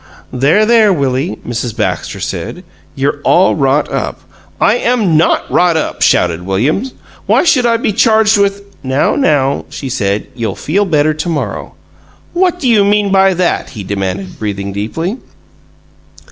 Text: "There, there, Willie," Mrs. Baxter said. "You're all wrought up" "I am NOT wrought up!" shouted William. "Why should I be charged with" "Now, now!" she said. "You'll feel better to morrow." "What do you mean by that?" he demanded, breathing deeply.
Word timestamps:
"There, 0.33 0.65
there, 0.65 0.91
Willie," 0.91 1.37
Mrs. 1.47 1.77
Baxter 1.77 2.19
said. 2.19 2.63
"You're 2.95 3.19
all 3.21 3.53
wrought 3.55 3.87
up" 3.91 4.21
"I 4.69 4.77
am 4.77 5.15
NOT 5.15 5.45
wrought 5.51 5.77
up!" 5.77 6.01
shouted 6.01 6.43
William. 6.43 6.89
"Why 7.27 7.43
should 7.43 7.67
I 7.67 7.77
be 7.77 7.93
charged 7.93 8.35
with" 8.39 8.63
"Now, 8.83 9.15
now!" 9.15 9.65
she 9.69 9.89
said. 9.89 10.25
"You'll 10.33 10.55
feel 10.55 10.85
better 10.85 11.13
to 11.13 11.29
morrow." 11.29 11.75
"What 12.33 12.59
do 12.59 12.67
you 12.67 12.83
mean 12.83 13.11
by 13.11 13.35
that?" 13.35 13.69
he 13.77 13.83
demanded, 13.83 14.39
breathing 14.39 14.73
deeply. 14.73 15.19